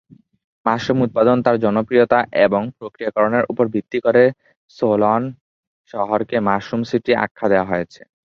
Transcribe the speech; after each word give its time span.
Mushroom 0.65 0.99
উৎপাদন 1.05 1.37
তার 1.45 1.55
জনপ্রিয়তা 1.65 2.17
এবং 2.45 2.61
প্রক্রিয়াকরণের 2.79 3.43
ওপর 3.51 3.65
ভিত্তি 3.73 3.99
করে 4.05 4.23
সোলান 4.75 5.23
শহরকে 5.91 6.37
"মাশরুম 6.47 6.81
সিটি" 6.89 7.11
আখ্যা 7.25 7.47
দেওয়া 7.51 7.69
হয়েছে। 7.71 8.01